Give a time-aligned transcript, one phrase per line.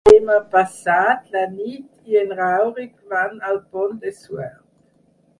[0.07, 4.65] Demà passat na Nit i en Rauric van al Pont de Suert.